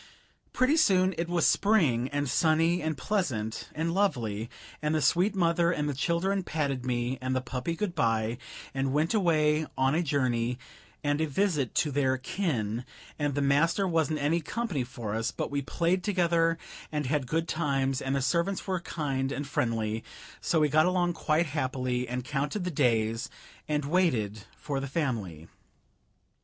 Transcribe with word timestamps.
Pretty 0.51 0.77
soon 0.77 1.13
it 1.15 1.29
was 1.29 1.45
spring, 1.45 2.09
and 2.09 2.27
sunny 2.27 2.81
and 2.81 2.97
pleasant 2.97 3.69
and 3.75 3.93
lovely, 3.93 4.49
and 4.81 4.95
the 4.95 4.99
sweet 5.03 5.35
mother 5.35 5.71
and 5.71 5.87
the 5.87 5.93
children 5.93 6.41
patted 6.41 6.83
me 6.87 7.19
and 7.21 7.35
the 7.35 7.39
puppy 7.39 7.75
good 7.75 7.93
by, 7.93 8.39
and 8.73 8.93
went 8.93 9.13
away 9.13 9.67
on 9.77 9.93
a 9.93 10.01
journey 10.01 10.57
and 11.03 11.21
a 11.21 11.27
visit 11.27 11.75
to 11.75 11.91
their 11.91 12.17
kin, 12.17 12.83
and 13.19 13.35
the 13.35 13.43
master 13.43 13.87
wasn't 13.87 14.17
any 14.17 14.41
company 14.41 14.83
for 14.83 15.13
us, 15.13 15.29
but 15.29 15.51
we 15.51 15.61
played 15.61 16.03
together 16.03 16.57
and 16.91 17.05
had 17.05 17.27
good 17.27 17.47
times, 17.47 18.01
and 18.01 18.15
the 18.15 18.23
servants 18.23 18.65
were 18.65 18.79
kind 18.79 19.31
and 19.31 19.45
friendly, 19.45 20.03
so 20.41 20.59
we 20.59 20.67
got 20.67 20.87
along 20.87 21.13
quite 21.13 21.45
happily 21.45 22.07
and 22.07 22.25
counted 22.25 22.63
the 22.63 22.71
days 22.71 23.29
and 23.67 23.85
waited 23.85 24.45
for 24.57 24.79
the 24.79 24.87
family. 24.87 25.47